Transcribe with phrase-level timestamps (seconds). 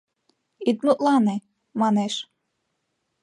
[0.69, 1.35] —Ит мутлане,
[1.79, 2.13] манеш.